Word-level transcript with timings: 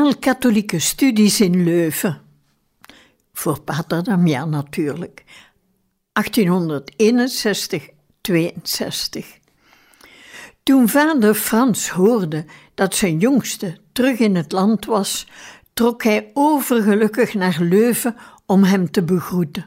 Liberaal-katholieke 0.00 0.78
studies 0.78 1.40
in 1.40 1.64
Leuven. 1.64 2.20
Voor 3.32 3.60
Pater 3.60 4.04
Damian 4.04 4.50
natuurlijk. 4.50 5.24
1861-62. 6.12 6.22
Toen 10.62 10.88
vader 10.88 11.34
Frans 11.34 11.88
hoorde 11.88 12.44
dat 12.74 12.94
zijn 12.94 13.18
jongste 13.18 13.78
terug 13.92 14.18
in 14.18 14.34
het 14.34 14.52
land 14.52 14.84
was, 14.84 15.26
trok 15.72 16.02
hij 16.02 16.30
overgelukkig 16.34 17.34
naar 17.34 17.56
Leuven 17.60 18.16
om 18.46 18.64
hem 18.64 18.90
te 18.90 19.02
begroeten. 19.02 19.66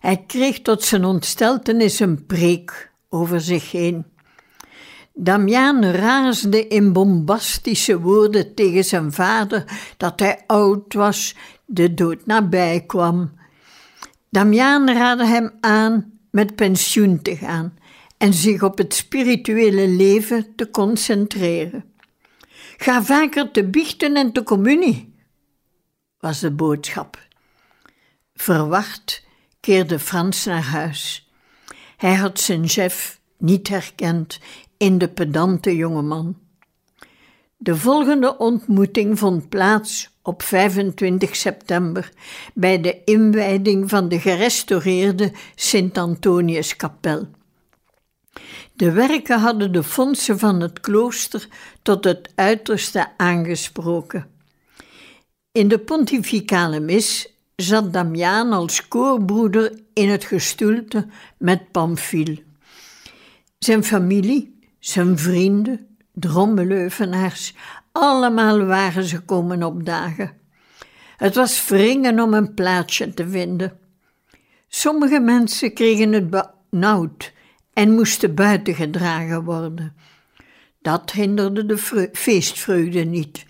Hij 0.00 0.24
kreeg 0.26 0.60
tot 0.60 0.82
zijn 0.82 1.04
ontsteltenis 1.04 2.00
een 2.00 2.26
preek 2.26 2.90
over 3.08 3.40
zich 3.40 3.70
heen. 3.70 4.04
Damiaan 5.16 5.84
raasde 5.84 6.66
in 6.68 6.92
bombastische 6.92 8.00
woorden 8.00 8.54
tegen 8.54 8.84
zijn 8.84 9.12
vader 9.12 9.64
dat 9.96 10.20
hij 10.20 10.42
oud 10.46 10.94
was, 10.94 11.34
de 11.66 11.94
dood 11.94 12.26
nabij 12.26 12.84
kwam. 12.86 13.32
Damiaan 14.28 14.90
raadde 14.90 15.26
hem 15.26 15.52
aan 15.60 16.12
met 16.30 16.54
pensioen 16.54 17.22
te 17.22 17.36
gaan 17.36 17.78
en 18.16 18.32
zich 18.32 18.62
op 18.62 18.78
het 18.78 18.94
spirituele 18.94 19.88
leven 19.88 20.54
te 20.56 20.70
concentreren. 20.70 21.84
Ga 22.76 23.02
vaker 23.02 23.50
te 23.50 23.64
biechten 23.64 24.16
en 24.16 24.32
te 24.32 24.42
communie, 24.42 25.14
was 26.18 26.40
de 26.40 26.50
boodschap. 26.50 27.18
Verwacht 28.34 29.26
keerde 29.60 29.98
Frans 29.98 30.44
naar 30.44 30.62
huis. 30.62 31.30
Hij 31.96 32.14
had 32.14 32.40
zijn 32.40 32.68
chef 32.68 33.20
niet 33.38 33.68
herkend 33.68 34.40
in 34.76 34.98
de 34.98 35.08
pedante 35.08 35.76
jongeman. 35.76 36.36
De 37.56 37.76
volgende 37.76 38.38
ontmoeting 38.38 39.18
vond 39.18 39.48
plaats 39.48 40.10
op 40.22 40.42
25 40.42 41.36
september 41.36 42.10
bij 42.54 42.80
de 42.80 43.04
inwijding 43.04 43.90
van 43.90 44.08
de 44.08 44.20
gerestaureerde 44.20 45.32
Sint-Antoniuskapel. 45.54 47.28
De 48.72 48.92
werken 48.92 49.40
hadden 49.40 49.72
de 49.72 49.82
fondsen 49.82 50.38
van 50.38 50.60
het 50.60 50.80
klooster 50.80 51.48
tot 51.82 52.04
het 52.04 52.32
uiterste 52.34 53.08
aangesproken. 53.16 54.26
In 55.52 55.68
de 55.68 55.78
pontificale 55.78 56.80
mis 56.80 57.28
zat 57.56 57.92
Damiaan 57.92 58.52
als 58.52 58.88
koorbroeder 58.88 59.80
in 59.92 60.08
het 60.08 60.24
gestoelte 60.24 61.06
met 61.38 61.70
Pamphile. 61.70 62.42
Zijn 63.58 63.84
familie, 63.84 64.53
zijn 64.84 65.18
vrienden, 65.18 65.86
drommeleuvenaars, 66.12 67.54
allemaal 67.92 68.64
waren 68.64 69.04
ze 69.04 69.20
komen 69.20 69.62
opdagen. 69.62 70.32
Het 71.16 71.34
was 71.34 71.68
wringen 71.68 72.20
om 72.20 72.34
een 72.34 72.54
plaatsje 72.54 73.14
te 73.14 73.28
vinden. 73.28 73.78
Sommige 74.68 75.20
mensen 75.20 75.74
kregen 75.74 76.12
het 76.12 76.30
benauwd 76.70 77.32
en 77.72 77.94
moesten 77.94 78.34
buiten 78.34 78.74
gedragen 78.74 79.44
worden. 79.44 79.96
Dat 80.82 81.12
hinderde 81.12 81.66
de 81.66 82.08
feestvreugde 82.12 83.04
niet. 83.04 83.44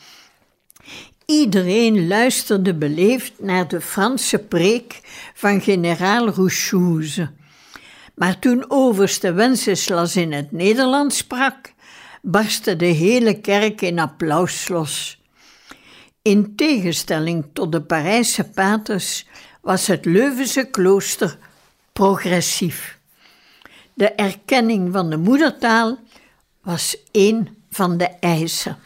Iedereen 1.27 2.06
luisterde 2.06 2.75
beleefd 2.75 3.33
naar 3.41 3.69
de 3.69 3.81
Franse 3.81 4.39
preek 4.39 5.00
van 5.34 5.61
generaal 5.61 6.28
Rouchouze 6.28 7.31
maar 8.14 8.38
toen 8.38 8.64
overste 8.69 9.32
Wenceslas 9.32 10.16
in 10.16 10.32
het 10.32 10.52
Nederlands 10.52 11.16
sprak, 11.16 11.72
barstte 12.22 12.76
de 12.76 12.84
hele 12.84 13.41
kerk 13.41 13.80
in 13.80 13.98
applaus 13.98 14.69
los. 14.69 15.22
In 16.22 16.56
tegenstelling 16.56 17.47
tot 17.52 17.72
de 17.72 17.82
Parijse 17.82 18.44
paters 18.44 19.26
was 19.60 19.86
het 19.86 20.04
Leuvense 20.04 20.64
klooster 20.64 21.38
progressief. 21.92 22.98
De 23.94 24.10
erkenning 24.10 24.92
van 24.92 25.10
de 25.10 25.16
moedertaal 25.16 25.98
was 26.62 26.96
één 27.10 27.48
van 27.70 27.96
de 27.96 28.08
eisen. 28.20 28.78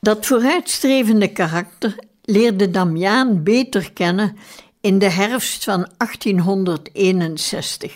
Dat 0.00 0.26
vooruitstrevende 0.26 1.32
karakter 1.32 1.98
leerde 2.22 2.70
Damiaan 2.70 3.42
beter 3.42 3.92
kennen 3.92 4.36
in 4.80 4.98
de 4.98 5.10
herfst 5.10 5.64
van 5.64 5.88
1861. 5.96 7.92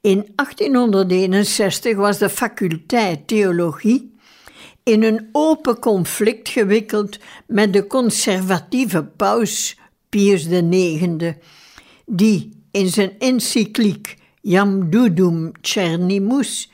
In 0.00 0.32
1861 0.34 1.96
was 1.96 2.18
de 2.18 2.28
faculteit 2.28 3.26
theologie 3.26 4.14
in 4.82 5.02
een 5.02 5.28
open 5.32 5.78
conflict 5.78 6.48
gewikkeld 6.48 7.18
met 7.46 7.72
de 7.72 7.86
conservatieve 7.86 9.04
paus 9.04 9.78
Pius 10.08 10.46
IX, 10.46 11.24
die 12.06 12.62
in 12.70 12.88
zijn 12.88 13.18
encycliek 13.18 14.16
Jam 14.40 14.90
Dudum 14.90 15.52
Cernimus 15.60 16.70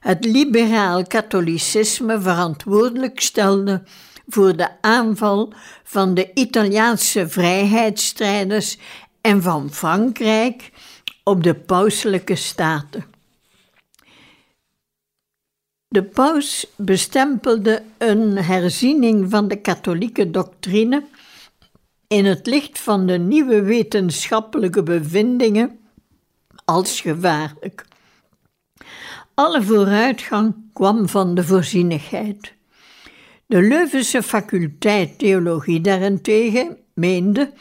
het 0.00 0.24
liberaal 0.24 1.06
katholicisme 1.06 2.20
verantwoordelijk 2.20 3.20
stelde 3.20 3.82
voor 4.30 4.56
de 4.56 4.68
aanval 4.80 5.52
van 5.84 6.14
de 6.14 6.30
Italiaanse 6.34 7.28
vrijheidsstrijders 7.28 8.78
en 9.20 9.42
van 9.42 9.70
Frankrijk 9.72 10.70
op 11.24 11.42
de 11.42 11.54
pauselijke 11.54 12.34
staten. 12.34 13.04
De 15.88 16.02
paus 16.04 16.66
bestempelde 16.76 17.82
een 17.98 18.36
herziening 18.36 19.30
van 19.30 19.48
de 19.48 19.56
katholieke 19.56 20.30
doctrine 20.30 21.04
in 22.06 22.24
het 22.24 22.46
licht 22.46 22.78
van 22.78 23.06
de 23.06 23.18
nieuwe 23.18 23.62
wetenschappelijke 23.62 24.82
bevindingen 24.82 25.78
als 26.64 27.00
gevaarlijk. 27.00 27.84
Alle 29.34 29.62
vooruitgang 29.62 30.54
kwam 30.72 31.08
van 31.08 31.34
de 31.34 31.44
voorzienigheid. 31.44 32.54
De 33.50 33.62
Leuvense 33.62 34.22
faculteit 34.22 35.18
theologie 35.18 35.80
daarentegen 35.80 36.76
meende 36.94 37.52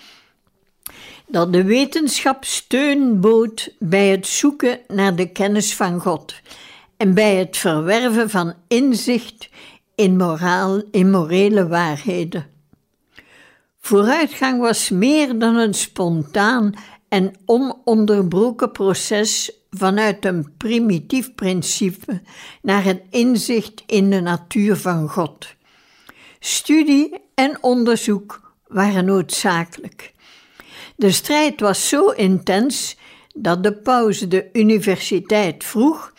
dat 1.27 1.53
de 1.53 1.63
wetenschap 1.63 2.45
steun 2.45 3.19
bood 3.19 3.75
bij 3.79 4.07
het 4.07 4.27
zoeken 4.27 4.79
naar 4.87 5.15
de 5.15 5.31
kennis 5.31 5.75
van 5.75 5.99
God 5.99 6.35
en 6.97 7.13
bij 7.13 7.35
het 7.35 7.57
verwerven 7.57 8.29
van 8.29 8.53
inzicht 8.67 9.49
in, 9.95 10.17
moraal, 10.17 10.81
in 10.91 11.09
morele 11.09 11.67
waarheden. 11.67 12.47
Vooruitgang 13.79 14.59
was 14.61 14.89
meer 14.89 15.39
dan 15.39 15.55
een 15.55 15.73
spontaan 15.73 16.73
en 17.07 17.33
ononderbroken 17.45 18.71
proces 18.71 19.51
vanuit 19.69 20.25
een 20.25 20.53
primitief 20.57 21.35
principe 21.35 22.21
naar 22.61 22.83
het 22.83 23.01
inzicht 23.09 23.83
in 23.85 24.09
de 24.09 24.19
natuur 24.19 24.75
van 24.75 25.09
God. 25.09 25.57
Studie 26.39 27.21
en 27.35 27.63
onderzoek 27.63 28.53
waren 28.67 29.05
noodzakelijk. 29.05 30.13
De 30.95 31.11
strijd 31.11 31.59
was 31.59 31.89
zo 31.89 32.09
intens 32.09 32.97
dat 33.35 33.63
de 33.63 33.73
paus 33.73 34.19
de 34.19 34.49
universiteit 34.53 35.63
vroeg 35.63 36.13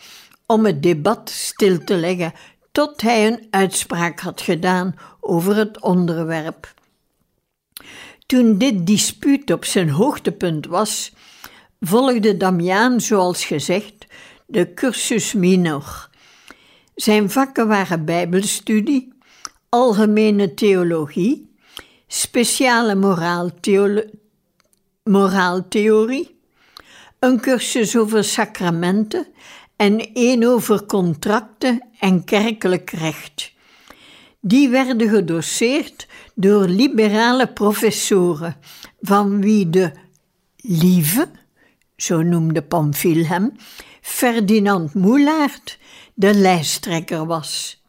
om 0.45 0.65
het 0.65 0.83
debat 0.83 1.29
stil 1.29 1.83
te 1.83 1.95
leggen 1.95 2.33
tot 2.71 3.01
hij 3.01 3.27
een 3.27 3.47
uitspraak 3.49 4.19
had 4.19 4.41
gedaan 4.41 4.95
over 5.19 5.55
het 5.55 5.81
onderwerp. 5.81 6.73
Toen 8.25 8.57
dit 8.57 8.85
dispuut 8.85 9.51
op 9.51 9.65
zijn 9.65 9.89
hoogtepunt 9.89 10.65
was, 10.65 11.13
volgde 11.79 12.37
Damiaan, 12.37 13.01
zoals 13.01 13.45
gezegd, 13.45 14.05
de 14.45 14.73
cursus 14.73 15.33
minor. 15.33 16.09
Zijn 16.95 17.29
vakken 17.29 17.67
waren 17.67 18.05
Bijbelstudie, 18.05 19.10
algemene 19.71 20.53
theologie, 20.53 21.49
speciale 22.07 22.95
moraaltheorie, 25.03 26.39
een 27.19 27.39
cursus 27.39 27.97
over 27.97 28.23
sacramenten 28.23 29.27
en 29.75 30.13
één 30.13 30.43
over 30.43 30.85
contracten 30.85 31.87
en 31.99 32.23
kerkelijk 32.23 32.89
recht. 32.89 33.53
Die 34.39 34.69
werden 34.69 35.09
gedoseerd 35.09 36.07
door 36.35 36.67
liberale 36.67 37.47
professoren, 37.47 38.55
van 39.01 39.41
wie 39.41 39.69
de 39.69 39.91
lieve, 40.57 41.29
zo 41.95 42.21
noemde 42.21 42.61
Pamphile 42.61 43.25
hem, 43.25 43.51
Ferdinand 44.01 44.93
Moulaert 44.93 45.79
de 46.13 46.33
lijsttrekker 46.33 47.25
was. 47.25 47.80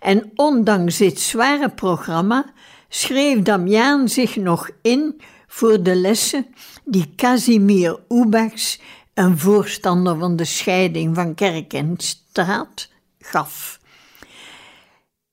En 0.00 0.30
ondanks 0.34 0.96
dit 0.96 1.20
zware 1.20 1.68
programma 1.68 2.52
schreef 2.88 3.42
Damiaan 3.42 4.08
zich 4.08 4.36
nog 4.36 4.70
in 4.82 5.20
voor 5.46 5.82
de 5.82 5.94
lessen 5.94 6.46
die 6.84 7.12
Casimir 7.16 7.98
Oebachs, 8.08 8.80
een 9.14 9.38
voorstander 9.38 10.18
van 10.18 10.36
de 10.36 10.44
scheiding 10.44 11.14
van 11.14 11.34
kerk 11.34 11.72
en 11.72 11.94
staat, 11.96 12.88
gaf. 13.18 13.80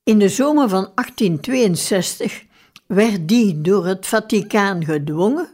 In 0.02 0.18
de 0.18 0.28
zomer 0.28 0.68
van 0.68 0.90
1862 0.94 2.44
werd 2.86 3.28
die 3.28 3.60
door 3.60 3.86
het 3.86 4.06
Vaticaan 4.06 4.84
gedwongen 4.84 5.48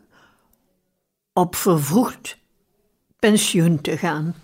op 1.33 1.57
vervroegd 1.57 2.39
pensioen 3.19 3.81
te 3.81 3.97
gaan. 3.97 4.35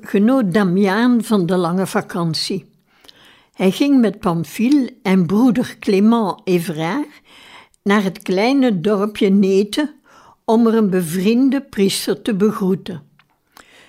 Genoot 0.00 0.52
Damiaan 0.52 1.24
van 1.24 1.46
de 1.46 1.56
lange 1.56 1.86
vakantie. 1.86 2.68
Hij 3.52 3.70
ging 3.70 4.00
met 4.00 4.18
Pamphile 4.18 4.92
en 5.02 5.26
broeder 5.26 5.76
Clément 5.78 6.40
Évrard 6.44 7.06
naar 7.82 8.02
het 8.02 8.22
kleine 8.22 8.80
dorpje 8.80 9.28
Neten 9.28 9.94
om 10.44 10.66
er 10.66 10.74
een 10.74 10.90
bevriende 10.90 11.60
priester 11.60 12.22
te 12.22 12.34
begroeten. 12.34 13.02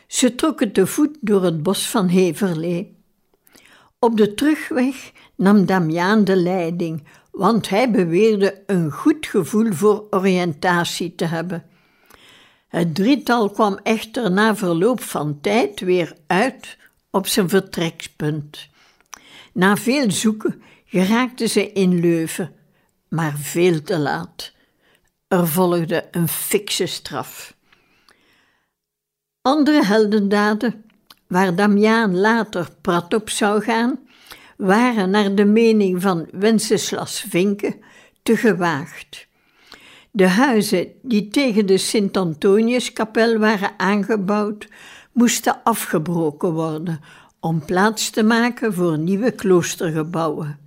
Ze 0.08 0.36
trokken 0.36 0.72
te 0.72 0.88
voet 0.88 1.18
door 1.22 1.44
het 1.44 1.64
bos 1.64 1.90
van 1.90 2.08
Heverlee. 2.08 2.96
Op 4.00 4.18
de 4.18 4.34
terugweg 4.34 5.12
nam 5.36 5.66
Damiaan 5.66 6.24
de 6.24 6.36
leiding, 6.36 7.04
want 7.32 7.70
hij 7.70 7.92
beweerde 7.92 8.64
een 8.66 8.92
goed 8.92 9.26
gevoel 9.26 9.74
voor 9.74 10.08
oriëntatie 10.10 11.16
te 11.16 11.26
hebben. 11.26 11.64
Het 12.72 12.96
drietal 12.96 13.50
kwam 13.50 13.80
echter 13.84 14.32
na 14.32 14.56
verloop 14.56 15.02
van 15.02 15.42
tijd 15.42 15.80
weer 15.80 16.16
uit 16.28 16.78
op 17.10 17.28
zijn 17.28 17.50
vertrekpunt. 17.50 18.68
Na 19.54 19.78
veel 19.78 20.12
zoeken 20.12 20.62
geraakten 20.86 21.50
ze 21.50 21.72
in 21.72 22.00
Leuven, 22.00 22.56
maar 23.08 23.38
veel 23.38 23.82
te 23.82 23.98
laat. 23.98 24.52
Er 25.28 25.48
volgde 25.48 26.08
een 26.12 26.28
fikse 26.28 26.86
straf. 26.86 27.56
Andere 29.42 29.86
heldendaden, 29.86 30.86
waar 31.28 31.56
Damiaan 31.56 32.18
later 32.18 32.70
prat 32.82 33.14
op 33.14 33.30
zou 33.30 33.62
gaan, 33.62 34.00
waren 34.58 35.10
naar 35.10 35.36
de 35.36 35.46
mening 35.46 36.02
van 36.02 36.28
Wenceslas 36.32 37.26
Vinke 37.30 37.80
te 38.24 38.38
gewaagd. 38.38 39.30
De 40.14 40.28
huizen 40.28 40.88
die 41.02 41.28
tegen 41.28 41.66
de 41.66 41.78
Sint-Antoniuskapel 41.78 43.38
waren 43.38 43.72
aangebouwd, 43.78 44.68
moesten 45.12 45.64
afgebroken 45.64 46.54
worden 46.54 47.00
om 47.40 47.66
plaats 47.66 48.10
te 48.10 48.24
maken 48.24 48.74
voor 48.74 48.98
nieuwe 48.98 49.32
kloostergebouwen. 49.32 50.60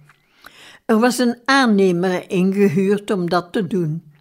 Er 0.84 0.98
was 0.98 1.18
een 1.18 1.36
aannemer 1.44 2.30
ingehuurd 2.30 3.10
om 3.10 3.28
dat 3.28 3.52
te 3.52 3.66
doen. 3.66 4.12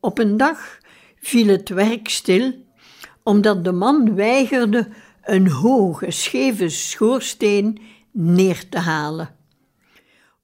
Op 0.00 0.18
een 0.18 0.36
dag 0.36 0.78
viel 1.20 1.46
het 1.46 1.68
werk 1.68 2.08
stil 2.08 2.54
omdat 3.22 3.64
de 3.64 3.72
man 3.72 4.14
weigerde 4.14 4.88
een 5.22 5.48
hoge, 5.48 6.10
scheve 6.10 6.68
schoorsteen 6.68 7.78
neer 8.10 8.68
te 8.68 8.78
halen. 8.78 9.34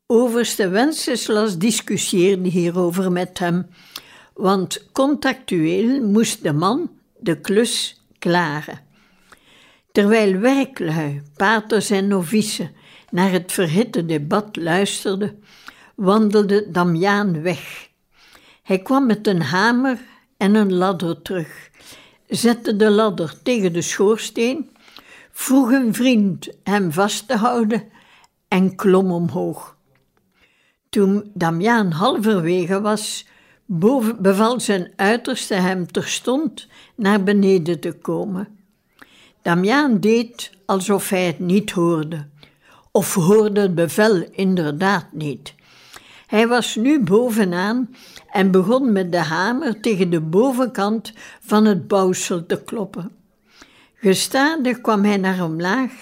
Overste 0.07 0.69
Wenceslas 0.69 1.59
discussieerde 1.59 2.49
hierover 2.49 3.13
met 3.13 3.39
hem 3.39 3.67
want 4.37 4.91
contractueel 4.93 6.03
moest 6.03 6.43
de 6.43 6.53
man 6.53 6.91
de 7.19 7.41
klus 7.41 8.03
klaren. 8.19 8.81
Terwijl 9.93 10.39
werklui, 10.39 11.23
paters 11.37 11.91
en 11.91 12.07
novice 12.09 12.71
naar 13.11 13.31
het 13.31 13.53
verhitte 13.53 14.07
debat 14.07 14.57
luisterden, 14.57 15.43
wandelde 15.95 16.71
Damiaan 16.71 17.43
weg. 17.43 17.89
Hij 18.63 18.79
kwam 18.79 19.07
met 19.07 19.27
een 19.27 19.43
hamer 19.43 19.99
en 20.37 20.55
een 20.55 20.73
ladder 20.73 21.23
terug, 21.23 21.71
zette 22.29 22.77
de 22.77 22.91
ladder 22.91 23.43
tegen 23.43 23.73
de 23.73 23.83
schoorsteen, 23.83 24.71
vroeg 25.33 25.71
een 25.71 25.95
vriend 25.95 26.49
hem 26.63 26.93
vast 26.93 27.29
te 27.29 27.37
houden 27.37 27.89
en 28.49 28.77
klom 28.77 29.13
omhoog. 29.13 29.77
Toen 30.89 31.31
Damiaan 31.35 31.91
halverwege 31.91 32.81
was, 32.81 33.27
Boven 33.67 34.23
beval 34.23 34.61
zijn 34.61 34.93
uiterste 34.97 35.55
hem 35.55 35.93
terstond 35.93 36.69
naar 36.95 37.23
beneden 37.23 37.81
te 37.81 37.93
komen. 37.93 38.49
Damiaan 39.43 40.01
deed 40.01 40.51
alsof 40.67 41.09
hij 41.09 41.27
het 41.27 41.39
niet 41.39 41.71
hoorde, 41.71 42.27
of 42.91 43.15
hoorde 43.15 43.61
het 43.61 43.75
bevel 43.75 44.29
inderdaad 44.31 45.07
niet. 45.13 45.55
Hij 46.27 46.49
was 46.49 46.77
nu 46.77 47.01
bovenaan 47.01 47.95
en 48.31 48.51
begon 48.51 48.93
met 48.93 49.13
de 49.13 49.19
hamer 49.19 49.81
tegen 49.81 50.11
de 50.11 50.21
bovenkant 50.21 51.13
van 51.41 51.65
het 51.65 51.89
bouwsel 51.89 52.47
te 52.47 52.63
kloppen. 52.65 53.11
Gestadig 53.95 54.81
kwam 54.81 55.05
hij 55.05 55.17
naar 55.17 55.45
omlaag 55.45 55.93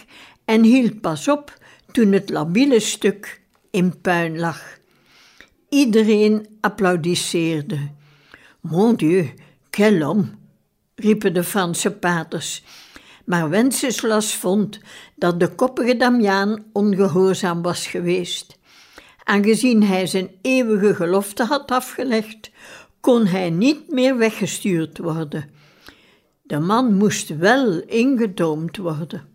en 0.45 0.63
hield 0.63 1.01
pas 1.01 1.29
op 1.29 1.59
toen 1.93 2.13
het 2.13 2.31
labiele 2.31 2.81
stuk 2.81 3.41
in 3.71 4.01
puin 4.01 4.39
lag. 4.39 4.79
Iedereen 5.69 6.47
applaudisseerde. 6.61 7.79
Mon 8.61 8.95
Dieu, 8.95 9.33
quel 9.71 10.01
homme, 10.01 10.31
riepen 10.95 11.35
de 11.35 11.45
Franse 11.45 11.91
paters. 11.91 12.63
Maar 13.25 13.49
Wenceslas 13.49 14.35
vond 14.35 14.81
dat 15.17 15.41
de 15.41 15.55
koppige 15.55 15.97
Damiaan 15.97 16.65
ongehoorzaam 16.73 17.63
was 17.63 17.87
geweest. 17.87 18.59
Aangezien 19.25 19.83
hij 19.83 20.07
zijn 20.07 20.31
eeuwige 20.43 20.95
gelofte 20.95 21.45
had 21.45 21.71
afgelegd, 21.71 22.51
kon 23.01 23.27
hij 23.27 23.51
niet 23.51 23.91
meer 23.91 24.17
weggestuurd 24.17 24.99
worden. 24.99 25.51
De 26.43 26.59
man 26.59 26.95
moest 26.95 27.37
wel 27.37 27.81
ingedoomd 27.81 28.77
worden. 28.77 29.29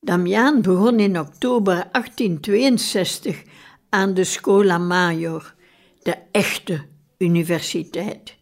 Damiaan 0.00 0.62
begon 0.62 1.00
in 1.00 1.18
oktober 1.18 1.74
1862 1.92 3.42
aan 3.88 4.14
de 4.14 4.24
Scola 4.24 4.78
Major, 4.78 5.54
de 6.02 6.16
echte 6.30 6.84
universiteit. 7.18 8.36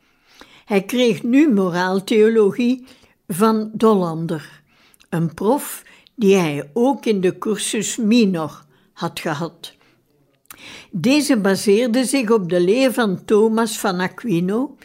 Hij 0.64 0.82
kreeg 0.82 1.22
nu 1.22 1.52
moraaltheologie 1.52 2.86
van 3.28 3.70
Dollander, 3.72 4.62
een 5.08 5.34
prof 5.34 5.82
die 6.14 6.36
hij 6.36 6.70
ook 6.72 7.06
in 7.06 7.20
de 7.20 7.38
cursus 7.38 7.96
minor 7.96 8.64
had 8.92 9.20
gehad. 9.20 9.74
Deze 10.90 11.36
baseerde 11.36 12.04
zich 12.04 12.30
op 12.30 12.48
de 12.48 12.60
leer 12.60 12.92
van 12.92 13.24
Thomas 13.24 13.78
van 13.78 14.00
Aquino 14.00 14.76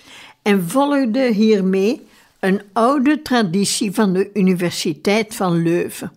en 0.41 0.69
volgde 0.69 1.31
hiermee 1.33 2.01
een 2.39 2.61
oude 2.73 3.21
traditie 3.21 3.91
van 3.91 4.13
de 4.13 4.29
Universiteit 4.33 5.35
van 5.35 5.61
Leuven. 5.63 6.11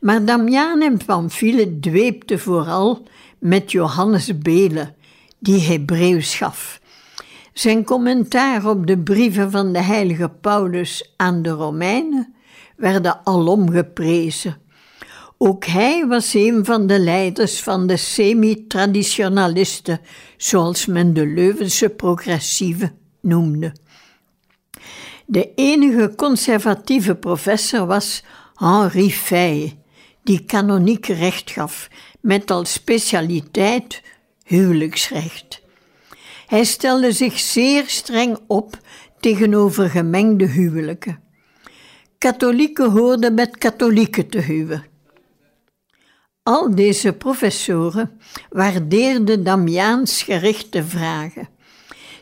Maar 0.00 0.24
Damiaan 0.24 0.82
en 0.82 1.04
Pamphile 1.06 1.78
dweepten 1.80 2.38
vooral 2.38 3.02
met 3.38 3.72
Johannes 3.72 4.38
Bele, 4.38 4.94
die 5.38 5.60
Hebreeuws 5.60 6.34
gaf. 6.34 6.80
Zijn 7.52 7.84
commentaar 7.84 8.66
op 8.66 8.86
de 8.86 8.98
brieven 8.98 9.50
van 9.50 9.72
de 9.72 9.82
heilige 9.82 10.28
Paulus 10.28 11.12
aan 11.16 11.42
de 11.42 11.50
Romeinen 11.50 12.34
werden 12.76 13.20
alom 13.24 13.70
geprezen. 13.70 14.56
Ook 15.38 15.64
hij 15.64 16.06
was 16.06 16.34
een 16.34 16.64
van 16.64 16.86
de 16.86 16.98
leiders 16.98 17.62
van 17.62 17.86
de 17.86 17.96
semi-traditionalisten, 17.96 20.00
zoals 20.36 20.86
men 20.86 21.14
de 21.14 21.26
Leuvense 21.26 21.88
progressieven 21.88 22.92
noemde. 23.20 23.72
De 25.26 25.54
enige 25.54 26.12
conservatieve 26.16 27.14
professor 27.14 27.86
was 27.86 28.24
Henri 28.54 29.10
Fay, 29.10 29.78
die 30.28 30.44
kanoniek 30.44 31.06
recht 31.06 31.50
gaf, 31.50 31.88
met 32.20 32.50
als 32.50 32.72
specialiteit 32.72 34.02
huwelijksrecht. 34.44 35.62
Hij 36.46 36.64
stelde 36.64 37.12
zich 37.12 37.38
zeer 37.38 37.84
streng 37.86 38.38
op 38.46 38.78
tegenover 39.20 39.90
gemengde 39.90 40.46
huwelijken. 40.46 41.20
Katholieken 42.18 42.90
hoorden 42.90 43.34
met 43.34 43.58
katholieken 43.58 44.28
te 44.28 44.38
huwen. 44.38 44.84
Al 46.42 46.74
deze 46.74 47.12
professoren 47.12 48.20
waardeerden 48.50 49.44
Damiaans 49.44 50.22
gerichte 50.22 50.84
vragen. 50.84 51.48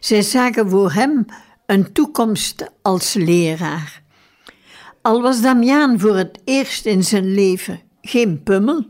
Zij 0.00 0.22
zagen 0.22 0.70
voor 0.70 0.92
hem 0.92 1.24
een 1.66 1.92
toekomst 1.92 2.70
als 2.82 3.14
leraar. 3.14 4.02
Al 5.02 5.22
was 5.22 5.40
Damiaan 5.40 6.00
voor 6.00 6.16
het 6.16 6.38
eerst 6.44 6.86
in 6.86 7.04
zijn 7.04 7.34
leven 7.34 7.85
geen 8.08 8.42
pummel, 8.42 8.86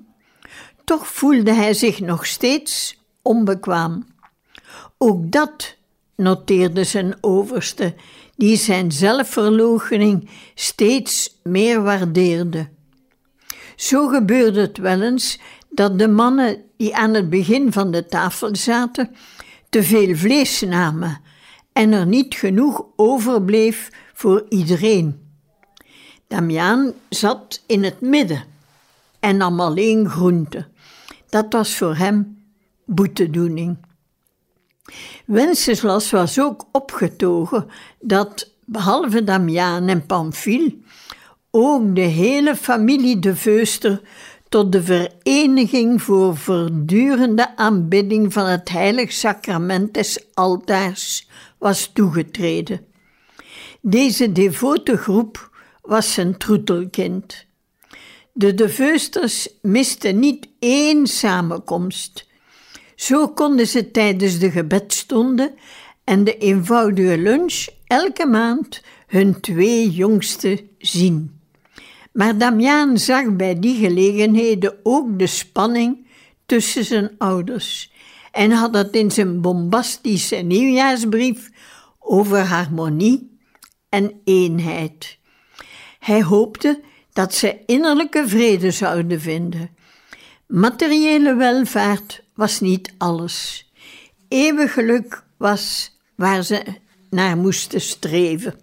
toch 0.84 1.06
voelde 1.06 1.52
hij 1.52 1.74
zich 1.74 2.00
nog 2.00 2.26
steeds 2.26 3.00
onbekwaam. 3.22 4.06
Ook 4.98 5.32
dat 5.32 5.76
noteerde 6.16 6.84
zijn 6.84 7.16
overste, 7.20 7.94
die 8.36 8.56
zijn 8.56 8.92
zelfverloochening 8.92 10.30
steeds 10.54 11.40
meer 11.42 11.82
waardeerde. 11.82 12.68
Zo 13.76 14.08
gebeurde 14.08 14.60
het 14.60 14.78
wel 14.78 15.02
eens 15.02 15.38
dat 15.70 15.98
de 15.98 16.08
mannen 16.08 16.62
die 16.76 16.96
aan 16.96 17.14
het 17.14 17.30
begin 17.30 17.72
van 17.72 17.90
de 17.90 18.06
tafel 18.06 18.56
zaten 18.56 19.14
te 19.68 19.82
veel 19.82 20.16
vlees 20.16 20.60
namen 20.60 21.20
en 21.72 21.92
er 21.92 22.06
niet 22.06 22.34
genoeg 22.34 22.84
overbleef 22.96 23.90
voor 24.14 24.46
iedereen. 24.48 25.20
Damiaan 26.28 26.92
zat 27.08 27.62
in 27.66 27.84
het 27.84 28.00
midden 28.00 28.44
en 29.20 29.36
nam 29.36 29.60
alleen 29.60 30.08
groente. 30.08 30.68
Dat 31.28 31.52
was 31.52 31.76
voor 31.76 31.96
hem 31.96 32.44
boetedoening. 32.84 33.76
Wenceslas 35.26 36.10
was 36.10 36.40
ook 36.40 36.68
opgetogen 36.72 37.66
dat, 38.00 38.54
behalve 38.64 39.24
Damiaan 39.24 39.88
en 39.88 40.06
Pamphile, 40.06 40.76
ook 41.50 41.94
de 41.94 42.00
hele 42.00 42.56
familie 42.56 43.18
de 43.18 43.36
Veuster 43.36 44.00
tot 44.48 44.72
de 44.72 44.82
Vereniging 44.82 46.02
voor 46.02 46.36
Verdurende 46.36 47.56
Aanbidding 47.56 48.32
van 48.32 48.46
het 48.46 48.68
Heilig 48.68 49.12
Sacrament 49.12 49.94
des 49.94 50.26
Altaars 50.34 51.28
was 51.58 51.90
toegetreden. 51.92 52.86
Deze 53.80 54.32
devote 54.32 54.96
groep 54.96 55.50
was 55.82 56.12
zijn 56.12 56.36
troetelkind. 56.36 57.45
De 58.38 58.54
De 58.54 58.68
Veusters 58.68 59.48
misten 59.62 60.18
niet 60.18 60.48
één 60.58 61.06
samenkomst. 61.06 62.26
Zo 62.94 63.28
konden 63.28 63.66
ze 63.66 63.90
tijdens 63.90 64.38
de 64.38 64.50
gebedstonden 64.50 65.54
en 66.04 66.24
de 66.24 66.38
eenvoudige 66.38 67.18
lunch 67.18 67.66
elke 67.86 68.26
maand 68.26 68.82
hun 69.06 69.40
twee 69.40 69.90
jongsten 69.90 70.58
zien. 70.78 71.40
Maar 72.12 72.38
Damiaan 72.38 72.98
zag 72.98 73.36
bij 73.36 73.58
die 73.58 73.78
gelegenheden 73.78 74.74
ook 74.82 75.18
de 75.18 75.26
spanning 75.26 76.06
tussen 76.46 76.84
zijn 76.84 77.10
ouders 77.18 77.92
en 78.32 78.50
had 78.50 78.74
het 78.74 78.94
in 78.94 79.10
zijn 79.10 79.40
bombastische 79.40 80.36
nieuwjaarsbrief 80.36 81.50
over 81.98 82.38
harmonie 82.38 83.38
en 83.88 84.20
eenheid. 84.24 85.18
Hij 85.98 86.22
hoopte 86.22 86.80
dat 87.16 87.34
ze 87.34 87.58
innerlijke 87.66 88.28
vrede 88.28 88.70
zouden 88.70 89.20
vinden. 89.20 89.76
Materiële 90.46 91.34
welvaart 91.34 92.22
was 92.34 92.60
niet 92.60 92.92
alles. 92.98 93.66
Eeuwig 94.28 94.72
geluk 94.72 95.24
was 95.36 95.94
waar 96.14 96.42
ze 96.42 96.62
naar 97.10 97.36
moesten 97.36 97.80
streven. 97.80 98.60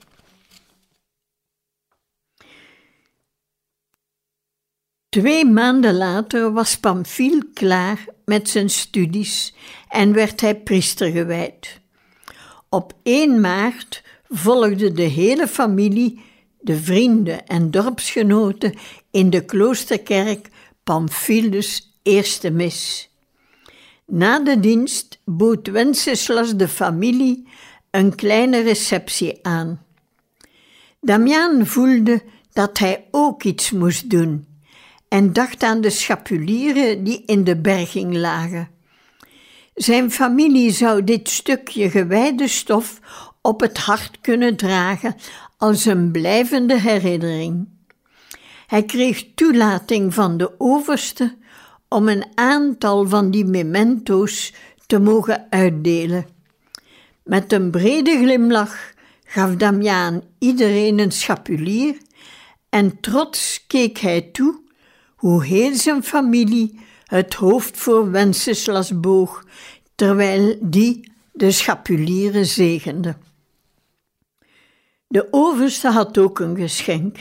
Twee 5.09 5.45
maanden 5.45 5.95
later 5.95 6.51
was 6.51 6.77
Pamphile 6.77 7.47
klaar 7.53 8.05
met 8.25 8.49
zijn 8.49 8.69
studies 8.69 9.53
en 9.89 10.13
werd 10.13 10.41
hij 10.41 10.55
priester 10.55 11.11
gewijd. 11.11 11.79
Op 12.69 12.93
1 13.03 13.41
maart 13.41 14.03
volgde 14.29 14.91
de 14.91 15.01
hele 15.01 15.47
familie 15.47 16.31
de 16.63 16.81
vrienden 16.81 17.45
en 17.45 17.71
dorpsgenoten 17.71 18.73
in 19.11 19.29
de 19.29 19.45
kloosterkerk 19.45 20.49
Pamphilus 20.83 21.97
eerste 22.03 22.49
mis. 22.49 23.09
Na 24.05 24.39
de 24.39 24.59
dienst 24.59 25.19
bood 25.25 25.67
Wenceslas 25.67 26.55
de 26.55 26.67
familie 26.67 27.47
een 27.91 28.15
kleine 28.15 28.61
receptie 28.61 29.39
aan. 29.41 29.85
Damiaan 31.01 31.65
voelde 31.67 32.23
dat 32.53 32.77
hij 32.77 33.07
ook 33.11 33.43
iets 33.43 33.71
moest 33.71 34.09
doen 34.09 34.47
en 35.07 35.33
dacht 35.33 35.63
aan 35.63 35.81
de 35.81 35.89
schapulieren 35.89 37.03
die 37.03 37.23
in 37.25 37.43
de 37.43 37.57
berging 37.57 38.15
lagen. 38.15 38.69
Zijn 39.75 40.11
familie 40.11 40.71
zou 40.71 41.03
dit 41.03 41.29
stukje 41.29 41.89
gewijde 41.89 42.47
stof 42.47 42.99
op 43.41 43.59
het 43.59 43.77
hart 43.77 44.21
kunnen 44.21 44.55
dragen 44.55 45.15
als 45.63 45.85
een 45.85 46.11
blijvende 46.11 46.79
herinnering. 46.79 47.67
Hij 48.67 48.83
kreeg 48.83 49.25
toelating 49.35 50.13
van 50.13 50.37
de 50.37 50.51
overste 50.57 51.37
om 51.87 52.07
een 52.07 52.25
aantal 52.35 53.07
van 53.07 53.31
die 53.31 53.45
memento's 53.45 54.53
te 54.85 54.99
mogen 54.99 55.47
uitdelen. 55.49 56.25
Met 57.23 57.53
een 57.53 57.71
brede 57.71 58.17
glimlach 58.17 58.93
gaf 59.25 59.55
Damiaan 59.55 60.21
iedereen 60.39 60.99
een 60.99 61.11
schapulier 61.11 61.97
en 62.69 62.99
trots 62.99 63.63
keek 63.67 63.97
hij 63.97 64.21
toe 64.21 64.61
hoe 65.15 65.45
heel 65.45 65.75
zijn 65.75 66.03
familie 66.03 66.79
het 67.05 67.33
hoofd 67.33 67.77
voor 67.77 68.11
Wenceslas 68.11 68.99
boog, 68.99 69.45
terwijl 69.95 70.57
die 70.61 71.11
de 71.31 71.51
schapulieren 71.51 72.45
zegende. 72.45 73.15
De 75.13 75.27
overste 75.31 75.87
had 75.87 76.17
ook 76.17 76.39
een 76.39 76.55
geschenk. 76.55 77.17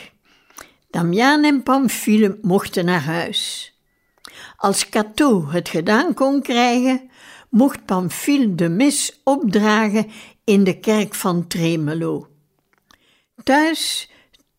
Damiaan 0.90 1.44
en 1.44 1.62
Pamphile 1.62 2.38
mochten 2.42 2.84
naar 2.84 3.02
huis. 3.02 3.72
Als 4.56 4.88
Cato 4.88 5.48
het 5.48 5.68
gedaan 5.68 6.14
kon 6.14 6.42
krijgen, 6.42 7.10
mocht 7.50 7.84
Pamphile 7.84 8.54
de 8.54 8.68
mis 8.68 9.20
opdragen 9.24 10.10
in 10.44 10.64
de 10.64 10.80
kerk 10.80 11.14
van 11.14 11.46
Tremelo. 11.46 12.28
Thuis 13.42 14.10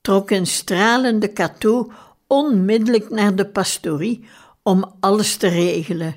trok 0.01 0.29
een 0.29 0.47
stralende 0.47 1.33
Cato 1.33 1.91
onmiddellijk 2.27 3.09
naar 3.09 3.35
de 3.35 3.47
pastorie 3.47 4.25
om 4.63 4.95
alles 4.99 5.37
te 5.37 5.47
regelen. 5.47 6.15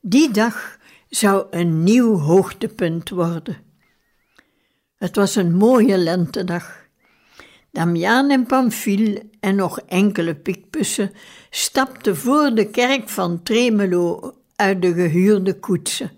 Die 0.00 0.30
dag 0.30 0.78
zou 1.08 1.46
een 1.50 1.82
nieuw 1.82 2.18
hoogtepunt 2.18 3.08
worden. 3.08 3.69
Het 5.00 5.16
was 5.16 5.36
een 5.36 5.54
mooie 5.54 5.98
lentedag. 5.98 6.86
Damiaan 7.72 8.30
en 8.30 8.46
Pamphile 8.46 9.22
en 9.40 9.54
nog 9.54 9.80
enkele 9.80 10.34
pikpussen 10.34 11.12
stapten 11.50 12.16
voor 12.16 12.54
de 12.54 12.70
kerk 12.70 13.08
van 13.08 13.42
Tremelo 13.42 14.34
uit 14.56 14.82
de 14.82 14.92
gehuurde 14.92 15.58
koetsen. 15.58 16.10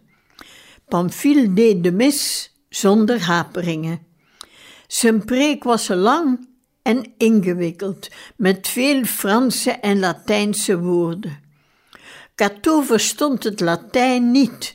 Pamphile 0.88 1.52
deed 1.52 1.84
de 1.84 1.92
mis 1.92 2.52
zonder 2.68 3.22
haperingen. 3.22 4.06
Zijn 4.86 5.24
preek 5.24 5.64
was 5.64 5.88
lang 5.88 6.48
en 6.82 7.12
ingewikkeld, 7.16 8.08
met 8.36 8.68
veel 8.68 9.04
Franse 9.04 9.70
en 9.70 9.98
Latijnse 9.98 10.78
woorden. 10.78 11.40
Cato 12.34 12.80
verstond 12.80 13.44
het 13.44 13.60
Latijn 13.60 14.30
niet, 14.30 14.74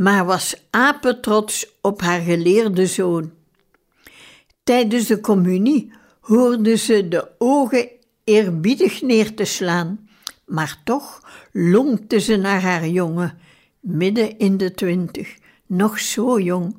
maar 0.00 0.24
was 0.24 0.54
apetrots 0.70 1.66
op 1.80 2.00
haar 2.00 2.20
geleerde 2.20 2.86
zoon. 2.86 3.32
Tijdens 4.62 5.06
de 5.06 5.20
communie 5.20 5.92
hoorde 6.20 6.76
ze 6.76 7.08
de 7.08 7.28
ogen 7.38 7.88
eerbiedig 8.24 9.02
neer 9.02 9.34
te 9.34 9.44
slaan, 9.44 10.08
maar 10.46 10.80
toch 10.84 11.28
lonkte 11.52 12.20
ze 12.20 12.36
naar 12.36 12.62
haar 12.62 12.88
jongen, 12.88 13.38
midden 13.80 14.38
in 14.38 14.56
de 14.56 14.74
twintig, 14.74 15.36
nog 15.66 15.98
zo 15.98 16.38
jong, 16.38 16.76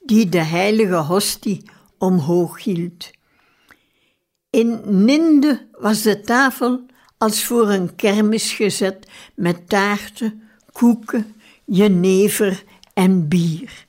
die 0.00 0.28
de 0.28 0.42
heilige 0.42 0.96
hostie 0.96 1.62
omhoog 1.98 2.64
hield. 2.64 3.10
In 4.50 4.80
Ninde 4.84 5.66
was 5.78 6.02
de 6.02 6.20
tafel 6.20 6.86
als 7.18 7.44
voor 7.44 7.70
een 7.70 7.94
kermis 7.94 8.52
gezet 8.52 9.08
met 9.34 9.68
taarten, 9.68 10.42
koeken, 10.72 11.33
jenever 11.66 12.64
en 12.94 13.28
bier. 13.28 13.86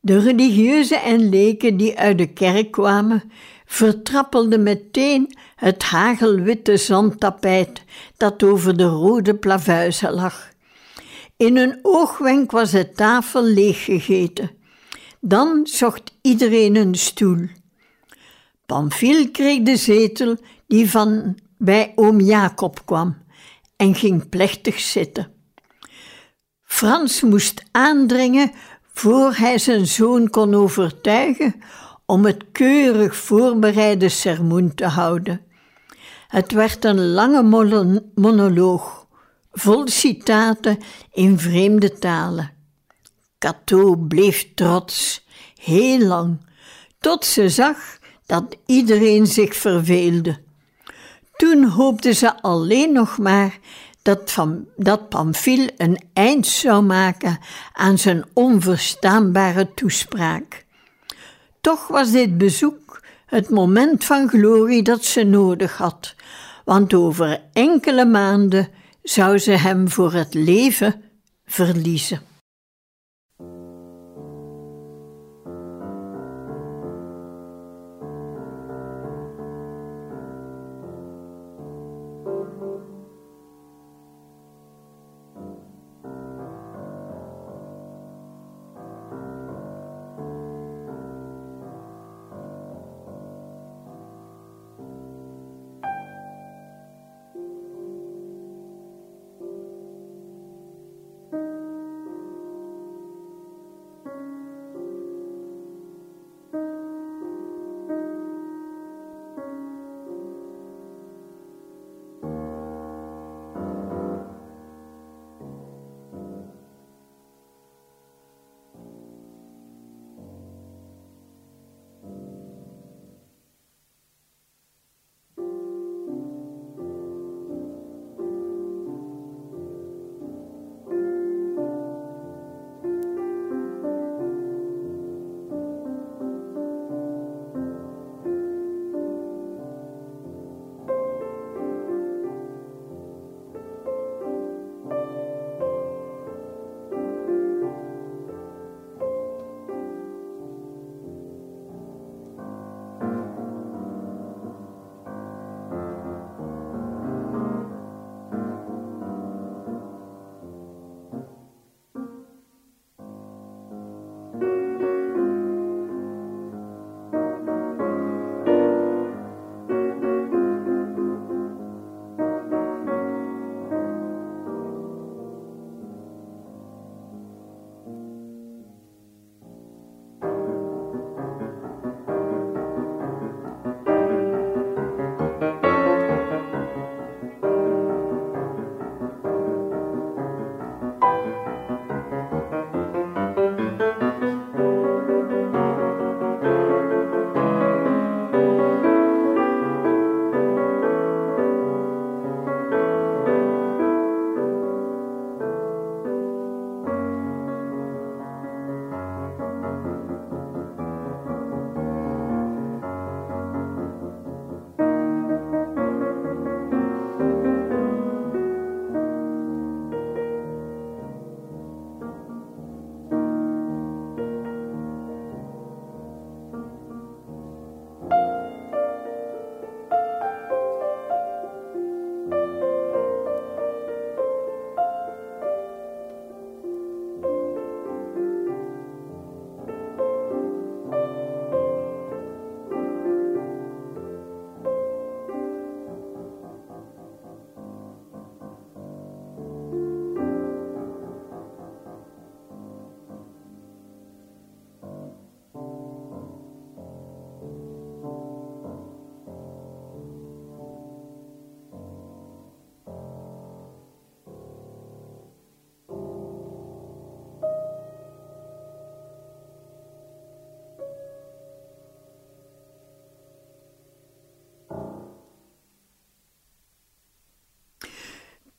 De 0.00 0.18
religieuzen 0.18 1.02
en 1.02 1.28
leken 1.28 1.76
die 1.76 1.98
uit 1.98 2.18
de 2.18 2.32
kerk 2.32 2.70
kwamen, 2.70 3.32
vertrappelden 3.66 4.62
meteen 4.62 5.36
het 5.56 5.82
hagelwitte 5.82 6.76
zandtapijt 6.76 7.82
dat 8.16 8.42
over 8.42 8.76
de 8.76 8.84
rode 8.84 9.34
plavuizen 9.34 10.12
lag. 10.12 10.48
In 11.36 11.56
een 11.56 11.78
oogwenk 11.82 12.50
was 12.50 12.70
de 12.70 12.92
tafel 12.92 13.44
leeggegeten. 13.44 14.50
Dan 15.20 15.60
zocht 15.66 16.12
iedereen 16.22 16.76
een 16.76 16.94
stoel. 16.94 17.46
Pamphile 18.66 19.30
kreeg 19.30 19.62
de 19.62 19.76
zetel 19.76 20.36
die 20.66 20.90
van 20.90 21.38
bij 21.58 21.92
oom 21.94 22.20
Jacob 22.20 22.82
kwam 22.84 23.16
en 23.76 23.94
ging 23.94 24.28
plechtig 24.28 24.80
zitten. 24.80 25.39
Frans 26.70 27.20
moest 27.20 27.62
aandringen 27.70 28.52
voor 28.92 29.34
hij 29.34 29.58
zijn 29.58 29.86
zoon 29.86 30.30
kon 30.30 30.54
overtuigen 30.54 31.54
om 32.06 32.24
het 32.24 32.44
keurig 32.52 33.16
voorbereide 33.16 34.08
sermoen 34.08 34.74
te 34.74 34.86
houden. 34.86 35.40
Het 36.28 36.52
werd 36.52 36.84
een 36.84 37.10
lange 37.12 37.42
monoloog, 38.14 39.06
vol 39.52 39.88
citaten 39.88 40.78
in 41.12 41.38
vreemde 41.38 41.98
talen. 41.98 42.52
Cato 43.38 43.96
bleef 43.96 44.54
trots, 44.54 45.26
heel 45.54 45.98
lang, 45.98 46.40
tot 47.00 47.24
ze 47.24 47.48
zag 47.48 47.76
dat 48.26 48.56
iedereen 48.66 49.26
zich 49.26 49.56
verveelde. 49.56 50.38
Toen 51.36 51.64
hoopte 51.64 52.12
ze 52.12 52.42
alleen 52.42 52.92
nog 52.92 53.18
maar 53.18 53.58
dat, 54.02 54.30
van, 54.30 54.66
dat 54.76 55.08
Pamphile 55.08 55.70
een 55.76 56.00
eind 56.12 56.46
zou 56.46 56.82
maken 56.82 57.38
aan 57.72 57.98
zijn 57.98 58.24
onverstaanbare 58.32 59.74
toespraak. 59.74 60.66
Toch 61.60 61.88
was 61.88 62.10
dit 62.10 62.38
bezoek 62.38 63.02
het 63.26 63.50
moment 63.50 64.04
van 64.04 64.28
glorie 64.28 64.82
dat 64.82 65.04
ze 65.04 65.24
nodig 65.24 65.76
had, 65.76 66.14
want 66.64 66.94
over 66.94 67.42
enkele 67.52 68.04
maanden 68.04 68.68
zou 69.02 69.38
ze 69.38 69.50
hem 69.50 69.90
voor 69.90 70.12
het 70.12 70.34
leven 70.34 71.02
verliezen. 71.46 72.29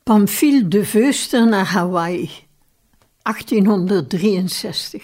Pamphile 0.02 0.68
de 0.68 0.84
Veuster 0.84 1.48
naar 1.48 1.66
Hawaii, 1.66 2.30
1863. 3.22 5.02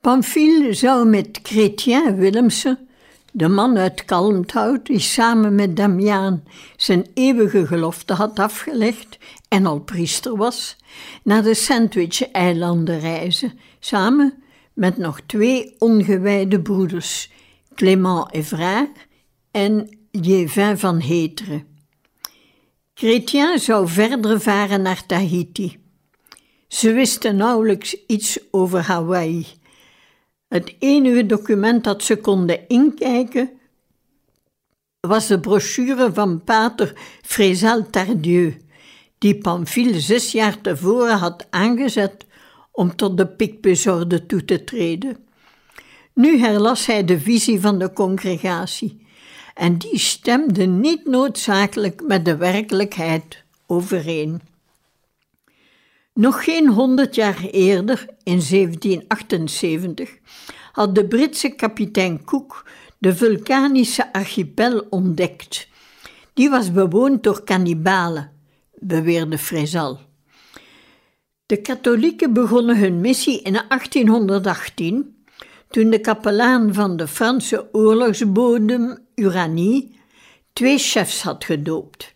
Pamphile 0.00 0.72
zou 0.72 1.08
met 1.08 1.38
Chrétien 1.42 2.16
Willemsen, 2.16 2.88
de 3.32 3.48
man 3.48 3.78
uit 3.78 4.04
Kalmthout 4.04 4.86
die 4.86 4.98
samen 4.98 5.54
met 5.54 5.76
Damiaan 5.76 6.44
zijn 6.76 7.06
eeuwige 7.14 7.66
gelofte 7.66 8.12
had 8.12 8.38
afgelegd 8.38 9.18
en 9.48 9.66
al 9.66 9.80
priester 9.80 10.36
was, 10.36 10.76
naar 11.22 11.42
de 11.42 11.54
Sandwich-eilanden 11.54 12.98
reizen, 13.00 13.58
samen 13.80 14.42
met 14.72 14.96
nog 14.96 15.20
twee 15.20 15.74
ongewijde 15.78 16.60
broeders, 16.60 17.30
Clément 17.74 18.32
Evrard 18.32 19.06
en 19.50 19.98
Liévin 20.10 20.78
van 20.78 21.00
Heteren. 21.00 21.75
Chrétien 22.98 23.58
zou 23.58 23.88
verder 23.88 24.40
varen 24.40 24.82
naar 24.82 25.06
Tahiti. 25.06 25.78
Ze 26.68 26.92
wisten 26.92 27.36
nauwelijks 27.36 27.96
iets 28.06 28.38
over 28.50 28.80
Hawaii. 28.80 29.46
Het 30.48 30.74
enige 30.78 31.26
document 31.26 31.84
dat 31.84 32.02
ze 32.02 32.16
konden 32.16 32.68
inkijken 32.68 33.50
was 35.00 35.26
de 35.26 35.40
brochure 35.40 36.12
van 36.12 36.44
pater 36.44 36.92
Frézal 37.22 37.90
Tardieu, 37.90 38.56
die 39.18 39.38
Pamphile 39.38 40.00
zes 40.00 40.32
jaar 40.32 40.60
tevoren 40.60 41.18
had 41.18 41.46
aangezet 41.50 42.26
om 42.72 42.96
tot 42.96 43.16
de 43.16 43.26
Picpusorde 43.26 44.26
toe 44.26 44.44
te 44.44 44.64
treden. 44.64 45.16
Nu 46.14 46.38
herlas 46.38 46.86
hij 46.86 47.04
de 47.04 47.20
visie 47.20 47.60
van 47.60 47.78
de 47.78 47.92
congregatie 47.92 49.05
en 49.56 49.78
die 49.78 49.98
stemde 49.98 50.66
niet 50.66 51.06
noodzakelijk 51.06 52.02
met 52.02 52.24
de 52.24 52.36
werkelijkheid 52.36 53.42
overeen. 53.66 54.40
Nog 56.14 56.44
geen 56.44 56.68
honderd 56.68 57.14
jaar 57.14 57.40
eerder, 57.50 58.06
in 58.22 58.42
1778, 58.48 60.18
had 60.72 60.94
de 60.94 61.06
Britse 61.06 61.48
kapitein 61.48 62.24
Cook 62.24 62.64
de 62.98 63.16
vulkanische 63.16 64.12
archipel 64.12 64.86
ontdekt. 64.90 65.68
Die 66.34 66.50
was 66.50 66.72
bewoond 66.72 67.22
door 67.22 67.44
kannibalen, 67.44 68.32
beweerde 68.74 69.38
Frézal. 69.38 69.98
De 71.46 71.60
katholieken 71.60 72.32
begonnen 72.32 72.78
hun 72.78 73.00
missie 73.00 73.42
in 73.42 73.52
1818 73.68 75.24
toen 75.68 75.90
de 75.90 76.00
kapelaan 76.00 76.74
van 76.74 76.96
de 76.96 77.08
Franse 77.08 77.68
oorlogsbodem 77.72 79.05
Uranie 79.16 79.98
twee 80.52 80.78
chefs 80.78 81.22
had 81.22 81.44
gedoopt. 81.44 82.14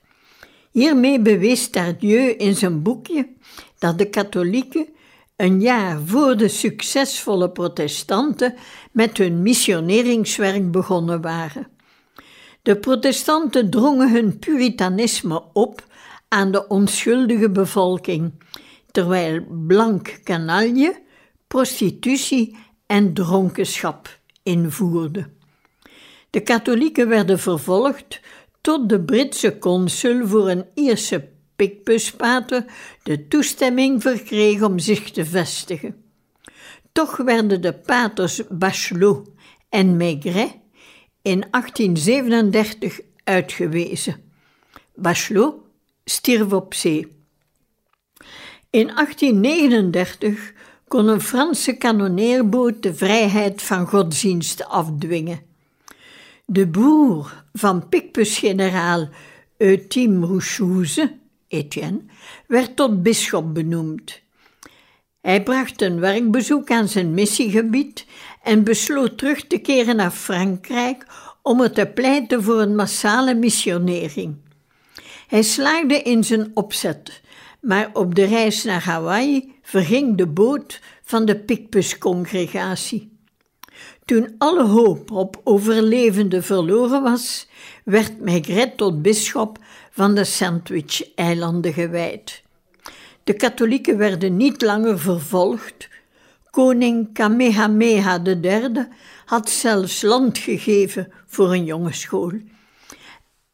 Hiermee 0.70 1.20
bewees 1.20 1.70
Tardieu 1.70 2.30
in 2.30 2.54
zijn 2.54 2.82
boekje 2.82 3.28
dat 3.78 3.98
de 3.98 4.08
katholieken 4.08 4.86
een 5.36 5.60
jaar 5.60 6.00
voor 6.00 6.36
de 6.36 6.48
succesvolle 6.48 7.50
protestanten 7.50 8.54
met 8.92 9.16
hun 9.16 9.42
missioneringswerk 9.42 10.70
begonnen 10.70 11.20
waren. 11.20 11.66
De 12.62 12.76
protestanten 12.76 13.70
drongen 13.70 14.10
hun 14.10 14.38
puritanisme 14.38 15.42
op 15.52 15.86
aan 16.28 16.52
de 16.52 16.68
onschuldige 16.68 17.50
bevolking, 17.50 18.32
terwijl 18.90 19.44
blank 19.66 20.20
kanalje, 20.24 21.02
prostitutie 21.46 22.56
en 22.86 23.14
dronkenschap 23.14 24.18
invoerde. 24.42 25.38
De 26.30 26.40
katholieken 26.40 27.08
werden 27.08 27.38
vervolgd 27.38 28.20
tot 28.60 28.88
de 28.88 29.00
Britse 29.00 29.58
consul 29.58 30.26
voor 30.26 30.48
een 30.48 30.64
Ierse 30.74 31.28
pikpuspater 31.56 32.64
de 33.02 33.28
toestemming 33.28 34.02
verkreeg 34.02 34.62
om 34.62 34.78
zich 34.78 35.10
te 35.10 35.24
vestigen. 35.24 36.04
Toch 36.92 37.16
werden 37.16 37.60
de 37.60 37.72
paters 37.72 38.42
Bachelot 38.48 39.28
en 39.68 39.96
Maigret 39.96 40.52
in 41.22 41.44
1837 41.50 43.00
uitgewezen. 43.24 44.16
Bachelot 44.94 45.54
stierf 46.04 46.52
op 46.52 46.74
zee. 46.74 47.18
In 48.70 48.86
1839 48.86 50.52
kon 50.88 51.08
een 51.08 51.20
Franse 51.20 51.72
kanoneerboot 51.72 52.82
de 52.82 52.94
vrijheid 52.94 53.62
van 53.62 53.86
godsdienst 53.86 54.64
afdwingen. 54.64 55.49
De 56.52 56.66
boer 56.66 57.44
van 57.52 57.88
Picpus-generaal 57.88 59.08
Euthym 59.56 60.24
Rouchouze, 60.24 61.16
Etienne, 61.48 62.00
werd 62.46 62.76
tot 62.76 63.02
bisschop 63.02 63.54
benoemd. 63.54 64.20
Hij 65.20 65.42
bracht 65.42 65.82
een 65.82 66.00
werkbezoek 66.00 66.70
aan 66.70 66.88
zijn 66.88 67.14
missiegebied 67.14 68.06
en 68.42 68.64
besloot 68.64 69.18
terug 69.18 69.46
te 69.46 69.58
keren 69.58 69.96
naar 69.96 70.10
Frankrijk 70.10 71.06
om 71.42 71.60
er 71.60 71.72
te 71.72 71.86
pleiten 71.86 72.42
voor 72.42 72.60
een 72.60 72.74
massale 72.74 73.34
missionering. 73.34 74.36
Hij 75.26 75.42
slaagde 75.42 76.02
in 76.02 76.24
zijn 76.24 76.50
opzet, 76.54 77.22
maar 77.60 77.90
op 77.92 78.14
de 78.14 78.24
reis 78.24 78.64
naar 78.64 78.84
Hawaii 78.84 79.52
verging 79.62 80.16
de 80.16 80.26
boot 80.26 80.80
van 81.02 81.24
de 81.24 81.38
Picpus-congregatie. 81.38 83.09
Toen 84.10 84.34
alle 84.38 84.64
hoop 84.64 85.10
op 85.10 85.40
overlevende 85.44 86.42
verloren 86.42 87.02
was, 87.02 87.48
werd 87.84 88.20
Maigret 88.24 88.76
tot 88.76 89.02
bisschop 89.02 89.58
van 89.90 90.14
de 90.14 90.24
Sandwich-eilanden 90.24 91.72
gewijd. 91.72 92.42
De 93.24 93.32
katholieken 93.32 93.96
werden 93.96 94.36
niet 94.36 94.62
langer 94.62 94.98
vervolgd. 94.98 95.88
Koning 96.50 97.12
Kamehameha 97.12 98.22
III 98.24 98.88
had 99.24 99.50
zelfs 99.50 100.02
land 100.02 100.38
gegeven 100.38 101.12
voor 101.26 101.52
een 101.52 101.64
jongensschool. 101.64 102.32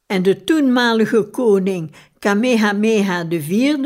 En 0.06 0.22
de 0.22 0.44
toenmalige 0.44 1.22
koning 1.22 1.92
Kamehameha 2.18 3.26
IV 3.28 3.76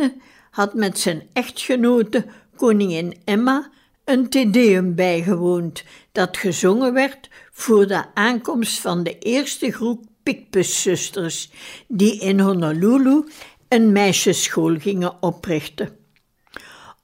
had 0.50 0.74
met 0.74 0.98
zijn 0.98 1.22
echtgenote 1.32 2.24
koningin 2.56 3.14
Emma 3.24 3.70
een 4.10 4.28
tedeum 4.28 4.94
bijgewoond 4.94 5.84
dat 6.20 6.36
gezongen 6.36 6.92
werd 6.92 7.28
voor 7.50 7.86
de 7.86 8.04
aankomst 8.14 8.80
van 8.80 9.02
de 9.02 9.18
eerste 9.18 9.72
groep 9.72 10.04
Picpuszusters 10.22 11.50
die 11.88 12.20
in 12.20 12.40
Honolulu 12.40 13.24
een 13.68 13.92
meisjesschool 13.92 14.76
gingen 14.78 15.22
oprichten. 15.22 15.96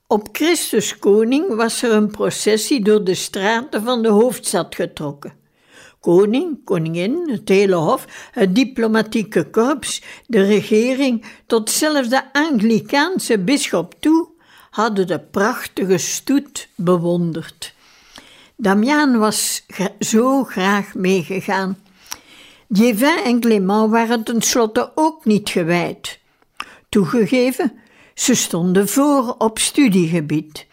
Op 0.07 0.29
Christus 0.33 0.98
Koning 0.98 1.55
was 1.55 1.83
er 1.83 1.92
een 1.92 2.11
processie 2.11 2.85
door 2.85 3.05
de 3.05 3.14
straten 3.14 3.83
van 3.83 4.02
de 4.02 4.09
hoofdstad 4.09 4.74
getrokken. 4.74 5.33
Koning, 6.00 6.64
koningin, 6.64 7.31
het 7.31 7.48
hele 7.48 7.74
hof, 7.74 8.31
het 8.31 8.55
diplomatieke 8.55 9.50
korps, 9.50 10.02
de 10.26 10.42
regering, 10.42 11.24
tot 11.46 11.70
zelfs 11.70 12.09
de 12.09 12.33
Anglikaanse 12.33 13.38
bisschop 13.38 13.94
toe 14.00 14.29
hadden 14.70 15.07
de 15.07 15.20
prachtige 15.20 15.98
stoet 15.98 16.68
bewonderd. 16.74 17.74
Damiaan 18.56 19.18
was 19.18 19.66
zo 20.00 20.44
graag 20.44 20.94
meegegaan. 20.94 21.78
Dievin 22.68 23.18
en 23.24 23.40
Clément 23.40 23.90
waren 23.90 24.24
tenslotte 24.24 24.92
ook 24.94 25.24
niet 25.24 25.48
gewijd. 25.48 26.18
Toegegeven, 26.88 27.72
ze 28.14 28.34
stonden 28.34 28.88
voor 28.88 29.34
op 29.38 29.58
studiegebied. 29.58 30.66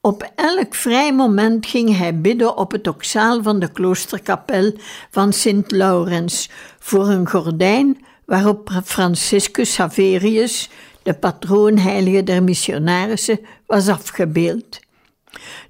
Op 0.00 0.32
elk 0.34 0.74
vrij 0.74 1.12
moment 1.14 1.66
ging 1.66 1.96
hij 1.96 2.20
bidden 2.20 2.56
op 2.56 2.72
het 2.72 2.88
oxaal 2.88 3.42
van 3.42 3.58
de 3.58 3.72
kloosterkapel 3.72 4.72
van 5.10 5.32
Sint 5.32 5.70
Laurens 5.70 6.50
voor 6.78 7.08
een 7.08 7.28
gordijn 7.28 8.04
waarop 8.24 8.80
Franciscus 8.84 9.74
Saverius, 9.74 10.70
de 11.02 11.14
patroonheilige 11.14 12.22
der 12.22 12.42
missionarissen, 12.42 13.40
was 13.66 13.88
afgebeeld. 13.88 14.80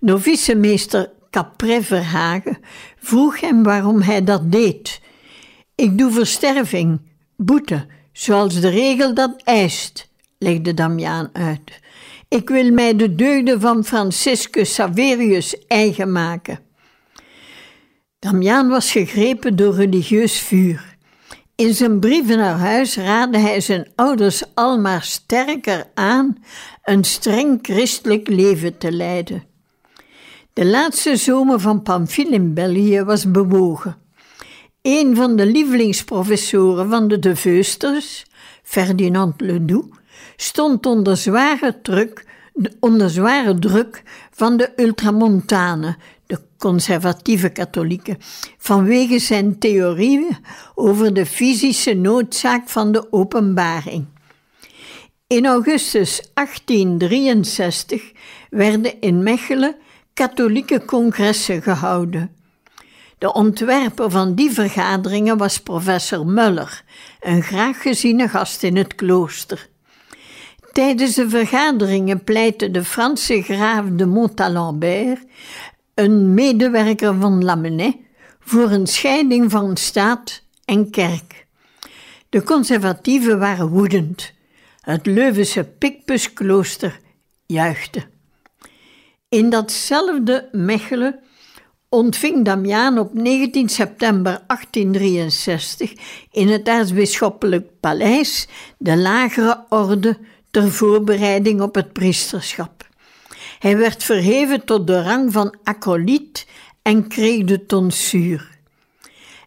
Novicemeester 0.00 1.10
Capre 1.30 1.82
Verhagen 1.82 2.58
vroeg 2.98 3.40
hem 3.40 3.62
waarom 3.62 4.00
hij 4.00 4.24
dat 4.24 4.52
deed. 4.52 5.00
Ik 5.74 5.98
doe 5.98 6.10
versterving, 6.10 7.00
boete, 7.36 7.86
zoals 8.12 8.60
de 8.60 8.68
regel 8.68 9.14
dat 9.14 9.42
eist, 9.44 10.10
legde 10.38 10.74
Damiaan 10.74 11.30
uit. 11.32 11.80
Ik 12.28 12.48
wil 12.48 12.72
mij 12.72 12.96
de 12.96 13.14
deugden 13.14 13.60
van 13.60 13.84
Franciscus 13.84 14.74
Saverius 14.74 15.66
eigen 15.66 16.12
maken. 16.12 16.58
Damiaan 18.18 18.68
was 18.68 18.90
gegrepen 18.90 19.56
door 19.56 19.74
religieus 19.74 20.40
vuur. 20.40 20.96
In 21.54 21.74
zijn 21.74 22.00
brieven 22.00 22.38
naar 22.38 22.58
huis 22.58 22.96
raadde 22.96 23.38
hij 23.38 23.60
zijn 23.60 23.92
ouders 23.94 24.42
almaar 24.54 25.02
sterker 25.02 25.90
aan 25.94 26.36
een 26.82 27.04
streng 27.04 27.58
christelijk 27.62 28.28
leven 28.28 28.78
te 28.78 28.92
leiden. 28.92 29.49
De 30.60 30.66
laatste 30.66 31.16
zomer 31.16 31.60
van 31.60 31.82
Pamphile 31.82 32.34
in 32.34 32.54
België 32.54 33.02
was 33.02 33.30
bewogen. 33.30 33.96
Een 34.82 35.16
van 35.16 35.36
de 35.36 35.46
lievelingsprofessoren 35.46 36.88
van 36.88 37.08
de 37.08 37.18
De 37.18 37.36
Veusters, 37.36 38.26
Ferdinand 38.62 39.40
Ledoux, 39.40 39.96
stond 40.36 40.86
onder 40.86 41.16
zware 41.16 41.80
druk, 41.82 42.26
onder 42.80 43.10
zware 43.10 43.58
druk 43.58 44.02
van 44.30 44.56
de 44.56 44.72
ultramontanen, 44.76 45.96
de 46.26 46.40
conservatieve 46.58 47.48
katholieken, 47.48 48.18
vanwege 48.58 49.18
zijn 49.18 49.58
theorieën 49.58 50.36
over 50.74 51.14
de 51.14 51.26
fysische 51.26 51.94
noodzaak 51.94 52.68
van 52.68 52.92
de 52.92 53.12
openbaring. 53.12 54.06
In 55.26 55.46
augustus 55.46 56.30
1863 56.34 58.12
werden 58.50 59.00
in 59.00 59.22
Mechelen 59.22 59.76
katholieke 60.20 60.84
congressen 60.84 61.62
gehouden. 61.62 62.36
De 63.18 63.32
ontwerper 63.32 64.10
van 64.10 64.34
die 64.34 64.50
vergaderingen 64.50 65.36
was 65.36 65.60
professor 65.60 66.26
Muller, 66.26 66.82
een 67.20 67.42
graag 67.42 67.82
geziene 67.82 68.28
gast 68.28 68.62
in 68.62 68.76
het 68.76 68.94
klooster. 68.94 69.68
Tijdens 70.72 71.14
de 71.14 71.28
vergaderingen 71.28 72.24
pleitte 72.24 72.70
de 72.70 72.84
Franse 72.84 73.42
graaf 73.42 73.84
de 73.92 74.06
Montalembert, 74.06 75.24
een 75.94 76.34
medewerker 76.34 77.14
van 77.14 77.44
Lamennais, 77.44 77.94
voor 78.40 78.70
een 78.70 78.86
scheiding 78.86 79.50
van 79.50 79.76
staat 79.76 80.42
en 80.64 80.90
kerk. 80.90 81.46
De 82.28 82.42
conservatieven 82.42 83.38
waren 83.38 83.68
woedend. 83.68 84.32
Het 84.80 85.06
Leuvense 85.06 85.64
Picpusklooster 85.64 87.00
juichte. 87.46 88.18
In 89.30 89.50
datzelfde 89.50 90.48
Mechelen 90.52 91.20
ontving 91.88 92.44
Damiaan 92.44 92.98
op 92.98 93.14
19 93.14 93.68
september 93.68 94.42
1863 94.46 95.92
in 96.30 96.48
het 96.48 96.68
aartsbisschoppelijk 96.68 97.70
paleis 97.80 98.48
de 98.78 98.96
lagere 98.96 99.64
orde 99.68 100.18
ter 100.50 100.70
voorbereiding 100.70 101.60
op 101.60 101.74
het 101.74 101.92
priesterschap. 101.92 102.88
Hij 103.58 103.76
werd 103.76 104.04
verheven 104.04 104.64
tot 104.64 104.86
de 104.86 105.02
rang 105.02 105.32
van 105.32 105.56
acoliet 105.62 106.46
en 106.82 107.08
kreeg 107.08 107.44
de 107.44 107.66
tonsuur. 107.66 108.58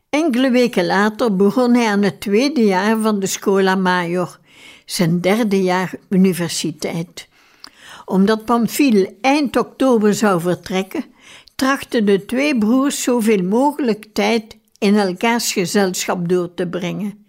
Enkele 0.09 0.51
weken 0.51 0.85
later 0.85 1.35
begon 1.35 1.73
hij 1.73 1.87
aan 1.87 2.03
het 2.03 2.21
tweede 2.21 2.65
jaar 2.65 2.99
van 2.99 3.19
de 3.19 3.27
Scola 3.27 3.75
Major, 3.75 4.39
zijn 4.85 5.21
derde 5.21 5.61
jaar 5.63 5.93
universiteit. 6.09 7.31
Omdat 8.05 8.45
Pamphile 8.45 9.15
eind 9.21 9.57
oktober 9.57 10.13
zou 10.13 10.41
vertrekken, 10.41 11.05
trachten 11.55 12.05
de 12.05 12.25
twee 12.25 12.57
broers 12.57 13.03
zoveel 13.03 13.43
mogelijk 13.43 14.05
tijd 14.13 14.57
in 14.77 14.95
elkaars 14.97 15.53
gezelschap 15.53 16.29
door 16.29 16.53
te 16.53 16.67
brengen. 16.67 17.25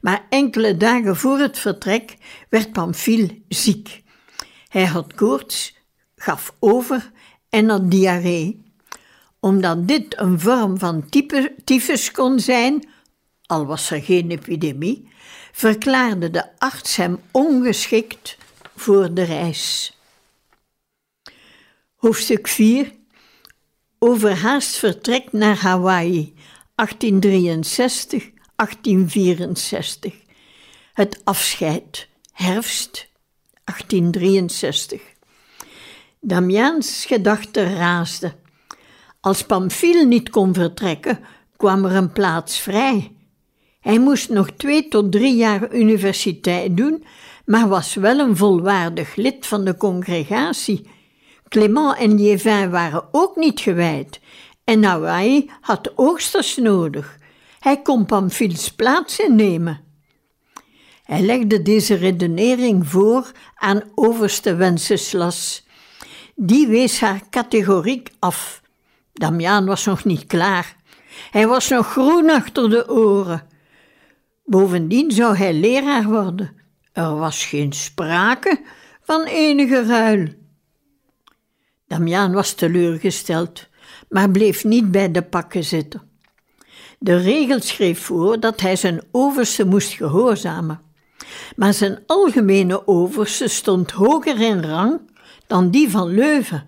Maar 0.00 0.26
enkele 0.28 0.76
dagen 0.76 1.16
voor 1.16 1.38
het 1.38 1.58
vertrek 1.58 2.16
werd 2.48 2.72
Pamphile 2.72 3.42
ziek. 3.48 4.02
Hij 4.68 4.84
had 4.84 5.14
koorts, 5.14 5.76
gaf 6.16 6.54
over 6.58 7.10
en 7.48 7.68
had 7.68 7.90
diarree. 7.90 8.66
Omdat 9.40 9.88
dit 9.88 10.20
een 10.20 10.40
vorm 10.40 10.78
van 10.78 11.08
tyfus 11.64 12.10
kon 12.10 12.40
zijn, 12.40 12.88
al 13.46 13.66
was 13.66 13.90
er 13.90 14.02
geen 14.02 14.30
epidemie, 14.30 15.08
verklaarde 15.52 16.30
de 16.30 16.58
arts 16.58 16.96
hem 16.96 17.20
ongeschikt 17.30 18.36
voor 18.76 19.14
de 19.14 19.22
reis. 19.22 19.97
Hoofdstuk 21.98 22.48
4 22.48 22.92
Overhaast 23.98 24.76
vertrek 24.76 25.32
naar 25.32 25.56
Hawaii 25.56 26.34
1863 26.74 28.30
1864. 28.56 30.14
Het 30.92 31.20
afscheid, 31.24 32.08
herfst 32.32 33.10
1863. 33.64 35.02
Damiaans 36.20 37.04
gedachten 37.04 37.76
raasden. 37.76 38.34
Als 39.20 39.42
Pamphile 39.42 40.04
niet 40.04 40.30
kon 40.30 40.54
vertrekken, 40.54 41.20
kwam 41.56 41.84
er 41.84 41.94
een 41.94 42.12
plaats 42.12 42.58
vrij. 42.58 43.12
Hij 43.80 43.98
moest 43.98 44.28
nog 44.28 44.50
twee 44.50 44.88
tot 44.88 45.12
drie 45.12 45.36
jaar 45.36 45.74
universiteit 45.74 46.76
doen, 46.76 47.04
maar 47.44 47.68
was 47.68 47.94
wel 47.94 48.18
een 48.18 48.36
volwaardig 48.36 49.16
lid 49.16 49.46
van 49.46 49.64
de 49.64 49.76
congregatie. 49.76 50.96
Clément 51.48 51.98
en 51.98 52.14
Liévin 52.14 52.70
waren 52.70 53.08
ook 53.12 53.36
niet 53.36 53.60
gewijd 53.60 54.20
en 54.68 54.84
Hawaii 54.84 55.50
had 55.60 55.92
oogsters 55.94 56.56
nodig. 56.56 57.18
Hij 57.58 57.82
kon 57.82 58.06
Pamphiles 58.06 58.72
plaats 58.74 59.18
innemen. 59.18 59.80
Hij 61.04 61.20
legde 61.20 61.62
deze 61.62 61.94
redenering 61.94 62.86
voor 62.86 63.32
aan 63.54 63.82
overste 63.94 64.54
Wenceslas. 64.54 65.66
Die 66.34 66.66
wees 66.66 67.00
haar 67.00 67.22
categoriek 67.30 68.10
af. 68.18 68.62
Damiaan 69.12 69.66
was 69.66 69.84
nog 69.84 70.04
niet 70.04 70.26
klaar. 70.26 70.76
Hij 71.30 71.46
was 71.46 71.68
nog 71.68 71.90
groen 71.90 72.30
achter 72.30 72.70
de 72.70 72.90
oren. 72.90 73.46
Bovendien 74.44 75.10
zou 75.10 75.36
hij 75.36 75.52
leraar 75.52 76.04
worden. 76.04 76.56
Er 76.92 77.16
was 77.16 77.44
geen 77.44 77.72
sprake 77.72 78.60
van 79.02 79.24
enige 79.24 79.86
ruil. 79.86 80.37
Damiaan 81.88 82.32
was 82.32 82.52
teleurgesteld, 82.52 83.66
maar 84.08 84.30
bleef 84.30 84.64
niet 84.64 84.90
bij 84.90 85.10
de 85.10 85.22
pakken 85.22 85.64
zitten. 85.64 86.02
De 86.98 87.16
regel 87.16 87.60
schreef 87.60 88.00
voor 88.00 88.40
dat 88.40 88.60
hij 88.60 88.76
zijn 88.76 89.02
overste 89.10 89.66
moest 89.66 89.92
gehoorzamen, 89.92 90.80
maar 91.56 91.74
zijn 91.74 91.98
algemene 92.06 92.86
overste 92.86 93.48
stond 93.48 93.90
hoger 93.90 94.40
in 94.40 94.62
rang 94.62 95.00
dan 95.46 95.70
die 95.70 95.90
van 95.90 96.08
Leuven. 96.08 96.66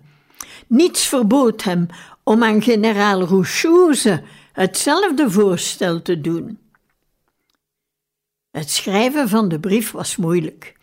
Niets 0.67 1.07
verbood 1.07 1.63
hem 1.63 1.87
om 2.23 2.43
aan 2.43 2.61
generaal 2.61 3.21
Rouchouze 3.21 4.23
hetzelfde 4.51 5.31
voorstel 5.31 6.01
te 6.01 6.21
doen. 6.21 6.59
Het 8.51 8.69
schrijven 8.69 9.29
van 9.29 9.47
de 9.47 9.59
brief 9.59 9.91
was 9.91 10.15
moeilijk. 10.15 10.75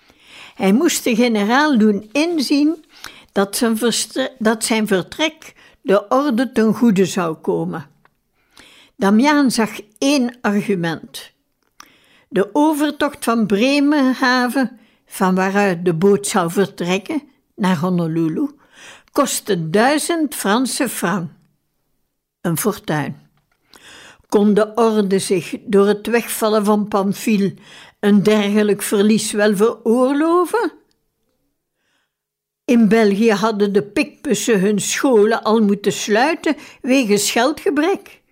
Hij 0.54 0.72
moest 0.72 1.04
de 1.04 1.14
generaal 1.14 1.78
doen 1.78 2.08
inzien 2.12 2.84
dat 3.32 3.56
zijn, 3.56 3.78
dat 4.38 4.64
zijn 4.64 4.86
vertrek 4.86 5.54
de 5.80 6.08
orde 6.08 6.52
ten 6.52 6.74
goede 6.74 7.04
zou 7.06 7.34
komen. 7.34 7.86
Damiaan 8.96 9.50
zag 9.50 9.70
één 9.98 10.38
argument. 10.40 11.32
De 12.28 12.50
overtocht 12.52 13.24
van 13.24 13.46
Bremenhaven, 13.46 14.78
van 15.06 15.34
waaruit 15.34 15.84
de 15.84 15.94
boot 15.94 16.26
zou 16.26 16.50
vertrekken 16.50 17.22
naar 17.54 17.76
Honolulu, 17.76 18.48
kostte 19.12 19.70
duizend 19.70 20.34
Franse 20.34 20.88
francs. 20.88 21.30
Een 22.40 22.58
fortuin. 22.58 23.26
Kon 24.28 24.54
de 24.54 24.74
orde 24.74 25.18
zich 25.18 25.56
door 25.64 25.86
het 25.86 26.06
wegvallen 26.06 26.64
van 26.64 26.88
Pamphile 26.88 27.54
een 28.00 28.22
dergelijk 28.22 28.82
verlies 28.82 29.32
wel 29.32 29.56
veroorloven? 29.56 30.72
In 32.68 32.88
België 32.88 33.32
hadden 33.32 33.72
de 33.72 33.82
pikpussen 33.82 34.60
hun 34.60 34.80
scholen 34.80 35.42
al 35.42 35.60
moeten 35.60 35.92
sluiten 35.92 36.56
wegens 36.80 37.30
geldgebrek. 37.30 38.22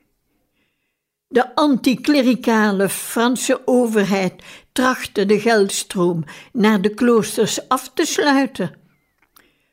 De 1.28 1.54
anticlericale 1.54 2.88
Franse 2.88 3.62
overheid 3.64 4.42
trachtte 4.72 5.26
de 5.26 5.40
geldstroom 5.40 6.24
naar 6.52 6.80
de 6.80 6.94
kloosters 6.94 7.68
af 7.68 7.90
te 7.94 8.04
sluiten. 8.04 8.74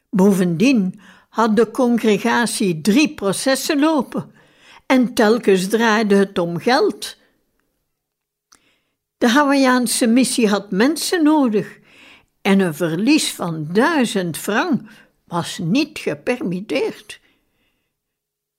Bovendien 0.10 1.00
had 1.30 1.56
de 1.56 1.72
congregatie 1.72 2.82
drie 2.82 3.14
processen 3.14 3.80
lopen 3.80 4.32
en 4.86 5.14
telkens 5.14 5.68
draaide 5.68 6.16
het 6.16 6.38
om 6.38 6.60
geld. 6.60 7.18
De 9.18 9.28
Hawaïaanse 9.28 10.08
missie 10.08 10.48
had 10.48 10.72
mensen 10.72 11.24
nodig 11.24 11.82
en 12.44 12.60
een 12.60 12.74
verlies 12.74 13.32
van 13.32 13.68
duizend 13.72 14.38
frank 14.38 14.82
was 15.28 15.58
niet 15.58 16.00
gepermitteerd. 16.00 17.20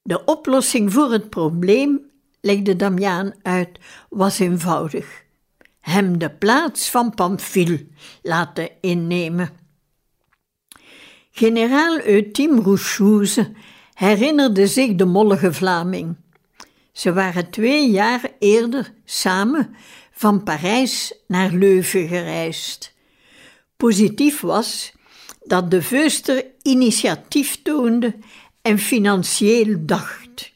De 0.03 0.25
oplossing 0.25 0.93
voor 0.93 1.13
het 1.13 1.31
probleem, 1.31 2.01
legde 2.41 2.77
Damiaan 2.77 3.35
uit, 3.43 3.79
was 4.09 4.39
eenvoudig: 4.39 5.25
hem 5.81 6.19
de 6.19 6.31
plaats 6.31 6.91
van 6.91 7.15
Pamphile 7.15 7.87
laten 8.23 8.69
innemen. 8.81 9.51
Generaal 11.31 12.01
Eutim 12.01 12.59
Rouchouze 12.59 13.53
herinnerde 13.95 14.67
zich 14.67 14.95
de 14.95 15.05
mollige 15.05 15.53
Vlaming. 15.53 16.17
Ze 16.93 17.13
waren 17.13 17.51
twee 17.51 17.91
jaar 17.91 18.31
eerder 18.39 18.93
samen 19.05 19.75
van 20.13 20.43
Parijs 20.43 21.15
naar 21.27 21.51
Leuven 21.51 22.09
gereisd. 22.09 22.94
Positief 23.77 24.41
was 24.41 24.93
dat 25.45 25.71
de 25.71 25.83
Veuster 25.83 26.47
initiatief 26.63 27.63
toonde 27.63 28.17
en 28.63 28.79
financieel 28.79 29.77
dacht. 29.81 30.53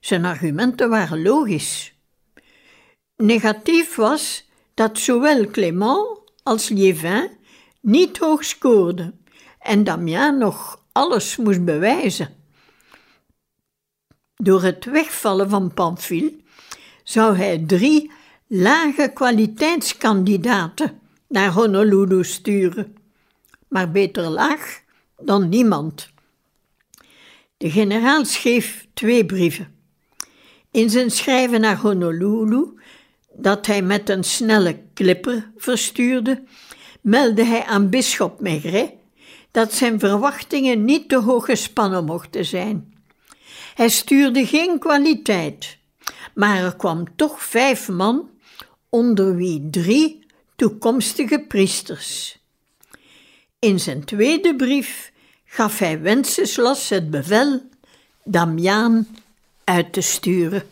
Zijn 0.00 0.24
argumenten 0.24 0.88
waren 0.88 1.22
logisch. 1.22 1.94
Negatief 3.16 3.94
was 3.94 4.48
dat 4.74 4.98
zowel 4.98 5.46
Clément 5.46 6.18
als 6.42 6.68
Liévin 6.68 7.30
niet 7.80 8.18
hoog 8.18 8.44
scoorden 8.44 9.24
en 9.58 9.84
Damiens 9.84 10.38
nog 10.38 10.82
alles 10.92 11.36
moest 11.36 11.64
bewijzen. 11.64 12.36
Door 14.36 14.62
het 14.62 14.84
wegvallen 14.84 15.50
van 15.50 15.74
Pamphile 15.74 16.34
zou 17.04 17.36
hij 17.36 17.64
drie 17.66 18.10
lage 18.46 19.10
kwaliteitskandidaten 19.14 21.00
naar 21.32 21.50
Honolulu 21.50 22.24
sturen, 22.24 22.96
maar 23.68 23.90
beter 23.90 24.28
laag 24.28 24.80
dan 25.20 25.48
niemand. 25.48 26.10
De 27.56 27.70
generaal 27.70 28.24
schreef 28.24 28.86
twee 28.94 29.26
brieven. 29.26 29.74
In 30.70 30.90
zijn 30.90 31.10
schrijven 31.10 31.60
naar 31.60 31.76
Honolulu, 31.76 32.66
dat 33.32 33.66
hij 33.66 33.82
met 33.82 34.08
een 34.08 34.24
snelle 34.24 34.80
klipper 34.94 35.50
verstuurde, 35.56 36.42
meldde 37.00 37.44
hij 37.44 37.64
aan 37.64 37.88
bisschop 37.88 38.40
Maigret 38.40 38.92
dat 39.52 39.72
zijn 39.72 39.98
verwachtingen 39.98 40.84
niet 40.84 41.08
te 41.08 41.20
hoog 41.20 41.44
gespannen 41.44 42.04
mochten 42.04 42.44
zijn. 42.44 42.94
Hij 43.74 43.88
stuurde 43.88 44.46
geen 44.46 44.78
kwaliteit, 44.78 45.78
maar 46.34 46.56
er 46.56 46.76
kwam 46.76 47.16
toch 47.16 47.42
vijf 47.42 47.88
man, 47.88 48.30
onder 48.88 49.36
wie 49.36 49.68
drie 49.70 50.21
toekomstige 50.62 51.44
priesters. 51.48 52.38
In 53.58 53.80
zijn 53.80 54.04
tweede 54.04 54.56
brief 54.56 55.12
gaf 55.44 55.78
hij 55.78 56.00
Wenceslas 56.00 56.88
het 56.88 57.10
bevel 57.10 57.62
Damiaan 58.24 59.06
uit 59.64 59.92
te 59.92 60.00
sturen. 60.00 60.62